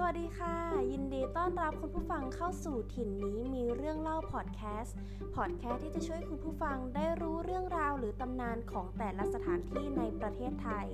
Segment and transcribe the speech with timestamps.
[0.00, 0.56] สวัสดีค่ะ
[0.92, 10.86] ยินดีต้อนรับคุณผู้ฟังเข้าสู่ถิ่นนี้มีเรื่องเล่า podcast podcast ที่จะช่วยคุณผู้ฟังได้รู้เรื่องราวหรือตำนานของแต่ละสถานที่ในประเทศไทย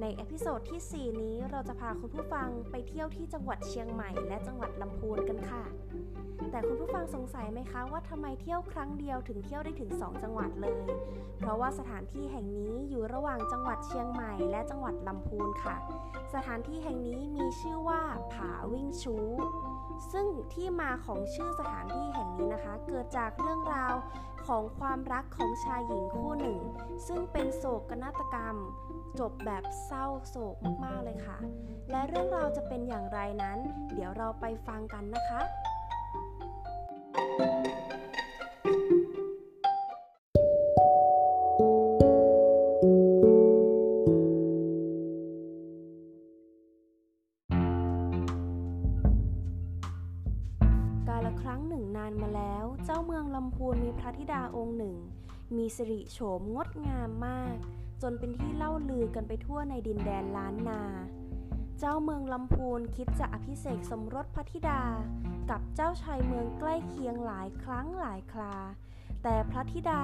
[0.00, 5.64] ใน episode ที่ 4 นี้เราจะพาคุณผู้ฟังไปเที่ยวที่จังหวัดเชียงใหม่และจังหวัดลำพูนกันค่ะ
[6.50, 10.84] แต่คุณผู้ฟังสงสัยไหมคะว่าทำไมเที่ยวครั้งเดียวถึงเที่ยวได้ถึง 2 จังหวัดเลย
[11.38, 15.76] เพราะว่าสถานที่แห่งนี้อยู่ระหว่างจังหวัดเชียงใหม่และจังหวัดลำพูนค่ะ
[16.34, 18.00] สถานที่แห่งนี้มีชื่อว่า
[18.32, 19.16] ผาวิ่งชู
[20.12, 23.94] ซึ่งที่มาของชื่อสถานที่แห่งนี้นะคะ เกิดจากเรื่องราว
[24.46, 26.60] ของความรักของชายหญิงคู่หนึ่ง
[27.06, 28.56] ซึ่งเป็นโศกนาฏกรรม
[29.20, 31.38] จบแบบเศร้าโศกมากๆเลยค่ะ
[31.90, 33.58] และเรื่องราวจะเป็นอย่างไรนั้น
[33.94, 35.40] เดี๋ยวเราไปฟังกันนะคะ
[37.32, 54.96] กาลครั้งหนึ่งนานมาแล้ว เจ้าเมืองลำพูนมีพระธิดาองค์หนึ่ง
[55.56, 57.56] มีสิริโฉมงดงามมาก
[58.02, 60.82] จนเป็นที่เล่าลือกันไปทั่วในดินแดนล้านนา
[61.78, 64.82] เจ้าเมืองลำพูนคิดจะอภิเษกสมรสพระธิดา
[65.50, 68.56] กับเจ้าชายเมืองใกล้เคียงหลายครั้งหลายครา
[69.22, 70.02] แต่พระธิดา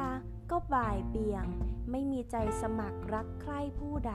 [0.51, 1.47] ก็บ่ายเบี่ยง
[1.91, 4.15] ไม่มีใจสมัครรักใคร่ผู้ใด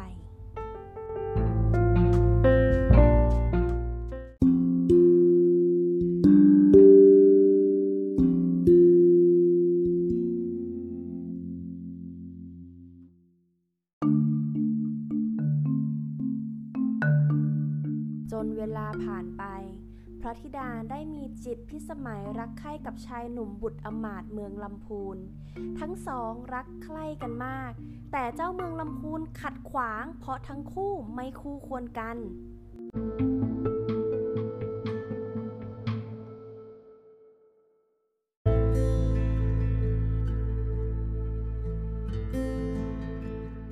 [19.03, 19.43] ผ่านไป
[20.21, 25.17] พระธิดาได้มีจิตพิสมัยรักใคร่กับชายหนุ่มบุตรอมาตเมืองลำพูน
[25.79, 27.71] ทั้งสองรักใคร่กันมาก
[28.11, 32.17] แต่เจ้าเมืองลำพูนขัดขวาง เพราะทั้งคู่ไม่คู่ควรกัน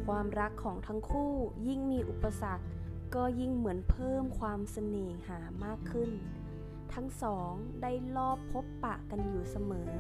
[0.06, 1.31] ความรักของทั้งคู่
[1.67, 2.66] ยิ่งมีอุปสรรค
[3.16, 6.09] ก็ยิ่งเหมือนเพิ่มความเสน่หามากขึ้น
[6.94, 7.51] ทั้งสอง
[7.81, 9.94] ได้ลอบพบปะกันอยู่เสมอ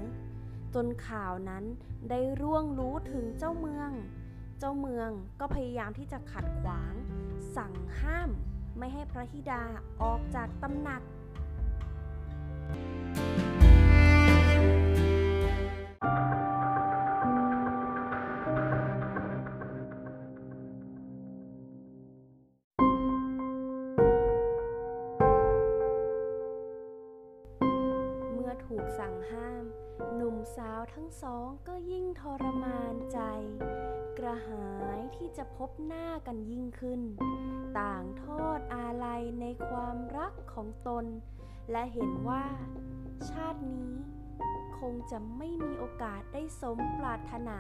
[0.75, 1.63] จนข่าวนั้น
[2.09, 3.91] ได้ร่วงรู้ถึงเจ้าเมือง
[4.59, 6.93] เจ้าเมืองก็พยายามที่จะขัดขวาง
[7.55, 8.29] สั่งห้าม
[8.77, 9.63] ไม่ให้พระธิดา
[10.01, 11.01] ออกจากตำหนัก
[13.10, 29.65] เห้าม
[30.15, 33.19] หนุ่มสาวทั้งสองก็ยิ่งทรมานใจ
[34.17, 37.01] กระหายที่จะพบหน้ากันยิ่งขึ้น
[37.79, 41.05] ต่างทอดอาลัยในความรักของตน
[41.71, 42.43] และเห็นว่า
[43.29, 43.91] ชาตินี้
[44.79, 47.59] คงจะไม่มีโอกาสได้สมปรารถนา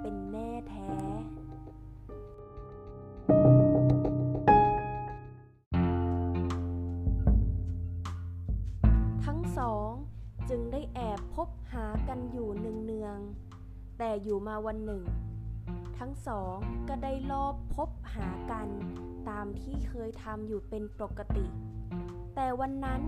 [0.00, 0.90] เป็นแน่แท้
[13.20, 13.22] ง
[13.98, 15.04] แต่อยู่มาวันหนึ่ง
[15.98, 16.56] ทั้งสอง
[16.88, 18.68] ก็ได้ลอบพบหากัน
[19.28, 21.46] ตามที่เคยทำอยู่เป็นปกติ
[22.34, 23.02] แต่วันนั้น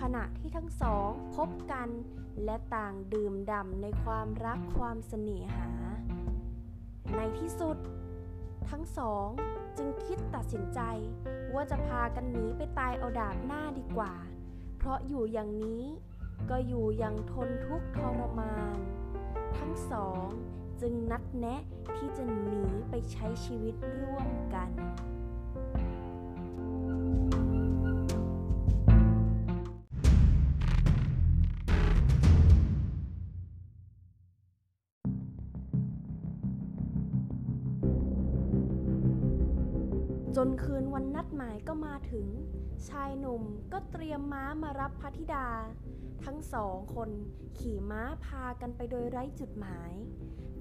[0.00, 1.88] ขณะที่ทั้งสองพบกัน
[2.44, 5.72] และต่างดื่มด่ำในความรักความเสน่หา
[7.16, 7.76] ในที่สุด
[8.70, 9.26] ทั้งสอง
[9.76, 10.80] จึงคิดตัดสินใจ
[11.54, 14.12] ว่าจะพากันหนีไปตายเอาดาบหน้าดีกว่า
[14.76, 15.84] เพราะอยู่อย่างนี้
[16.50, 18.78] ก็อยู่อย่างทนทุกข์ทรมาน
[19.58, 20.28] ทั้งสอง
[20.80, 21.62] จึงนัดแนะ
[21.96, 24.70] ที่จะหนีไปใช้ชีวิตร่วมกัน
[40.36, 42.26] จนคืนวันนัดหมายก็มาถึง
[42.88, 43.42] ชายหนุ่ม
[43.72, 45.48] ก็เตรียมม้ามารับพระธิดา
[46.24, 47.10] ทั้งสองคน
[47.58, 49.92] ขี่ม้าพากันไปโดยไร้จุดหมาย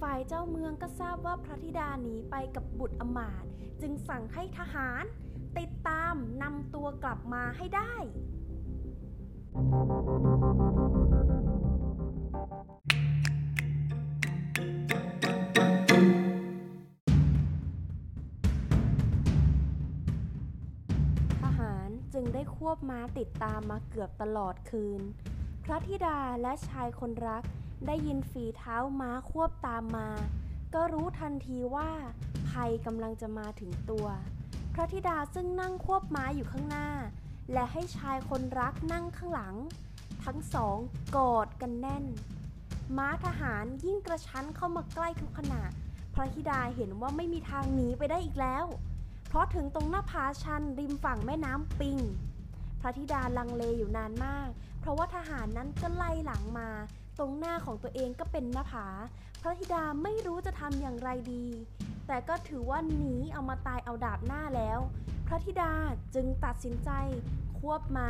[0.02, 3.46] ฝ่ายเจ้าเมืองก็ทราบว่าพระธิดาหนีไปกับบุตรอมาต
[3.82, 5.04] จึงสั่งให้ทหาร
[5.58, 7.94] ติดตามนำตัวกลับมาให้ได้
[21.60, 25.02] หารจึงได้ควบม้าติดตามมาเกือบตลอดคืน
[25.64, 27.44] พระธิดาและชายคนรัก
[27.88, 30.10] ได้ยินฝีเท้าม้าควบตามมา
[30.74, 31.90] ก็รู้ทันทีว่า
[32.50, 34.08] ภัยกำลังจะมาถึงตัว
[34.74, 36.90] พระธิดาซึ่งนั่งควบม้าอยู่ข้างหน้า
[37.54, 39.56] และให้ชายคนรักนั่งข้างหลัง
[40.24, 40.78] ทั้งสอง
[41.16, 42.06] กอดกันแน่น
[42.98, 45.64] ม้าทหารยิ่งกระชั้นเข้ามาใกล้ทุกขณะ
[46.14, 48.66] พระธิดาเห็นว่าไม่มีทางหนีไปได้อีกแล้ว
[49.30, 51.98] เพราะถึงตรงหน้าผาชันริมฝั่งแม่น้ำปิง
[52.82, 54.48] พระธิดาลังเลอยู่นานมาก
[54.80, 56.70] เพราะว่าทหารนั้นก็ไล่หลังมา
[57.18, 58.88] ตรงหน้าของตัวเองก็เป็นหน้าผา
[59.42, 61.46] พระธิดาไม่รู้จะทำอย่างไรดี
[62.08, 64.80] แต่ก็ถือว่าหนีเอามาตายเอาดาบหน้าแล้ว
[65.28, 65.74] พระธิดา
[66.16, 66.90] จึงตัดสินใจ
[67.60, 68.10] ควบม้า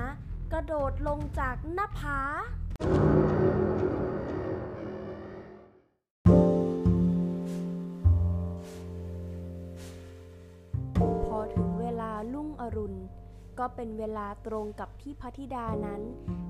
[0.51, 2.19] กระโดดลงจากหน้าผา
[12.75, 12.99] รุณ
[13.59, 16.01] ก็เป็นเวลาตรงกับที่พระธิดานั้น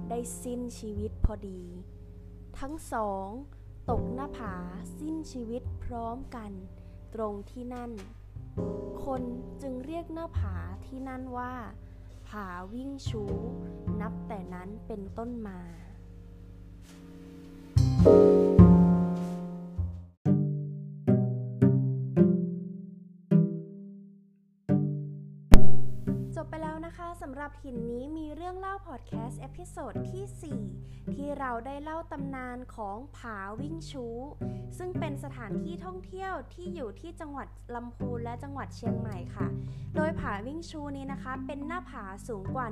[0.10, 1.62] ได้สิ้นชีวิตพอดี
[2.60, 3.28] ทั้งสอง
[3.90, 4.56] ตกหน้าผา
[5.00, 6.52] สิ้นชีวิตพร้อมกัน
[7.14, 7.92] ตรงที่นั่น
[9.06, 9.22] คน
[9.62, 10.56] จึงเรียกหน้าผา
[10.86, 11.54] ที่นั่นว่า
[12.28, 13.24] ผาวิ่งชู
[14.02, 15.60] นับแต่นั้นเป็นต้นมา
[18.48, 18.49] จ
[27.22, 34.06] สำหรับถิ่นนี้มีเรื่องเล่า podcast episode ที่ 4 ที่เราได้เล่าตำนานของผาวิ่งชู้
[34.78, 39.48] ซึ่งเป็นสถานที่ท่องเที่ยวที่อยู่ที่จังหวัดลำพูนและจังหวัดเชียงใหม่ค่ะ
[39.96, 42.68] โดยผาวิ่งชู้นี้นะคะ เป็นหน้าผาสูงกว่า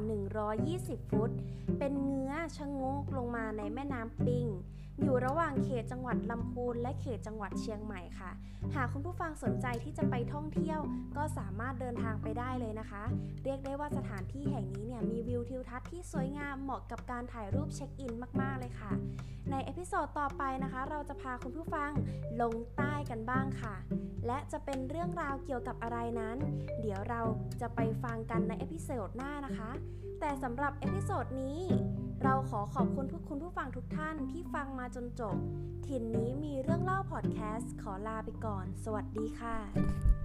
[0.53, 1.31] 120 ฟุต
[1.79, 4.47] เป็นเงื้อมชะโงกลงมาในแม่น้ำปิง
[5.01, 8.31] อยู่ระหว่างเขตจังหวัดลำพูนและเขตจังหวัดเชียงใหม่ค่ะ
[8.75, 10.79] หากคุณผู้ฟังสนใจที่จะไปท่องเที่ยว
[11.17, 13.03] ก็สามารถเดินทางไปได้เลยนะคะ
[13.43, 18.91] เรียกได้ว่าสถานที่แห่งนี้เนี่ยมีวิวทิวทัศน์ที่สวยงามเหมาะกับการถ่ายรูปเช็คอินมาก ๆ เลยค่ะ
[19.51, 21.91] ใน episode ต่อไปนะคะ เราจะพาคุณผู้ฟัง
[22.41, 23.75] ลงใต้กันบ้างค่ะ
[24.27, 26.37] และจะเป็นเรื่องราวเกี่ยวกับอะไรนั้น
[26.81, 27.21] เดี๋ยวเรา
[27.61, 29.71] จะไปฟังกันใน episode หน้านะคะ
[30.19, 31.59] แต่สำหรับ episode นี้
[32.23, 35.35] เราขอขอบคุณผู้คุณผู้ฟังทุกท่านที่ฟังมาจนจบ
[35.87, 40.16] ถิ่นนี้มีเรื่องเล่าพอดแคสต์ขอลาไปก่อน สวัสดีค่ะ